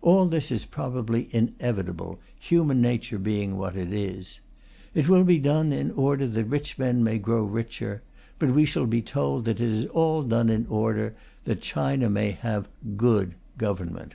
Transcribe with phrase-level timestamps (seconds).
[0.00, 4.40] All this is probably inevitable, human nature being what it is.
[4.94, 8.00] It will be done in order that rich men may grow richer,
[8.38, 12.66] but we shall be told that it is done in order that China may have
[12.96, 14.14] "good" government.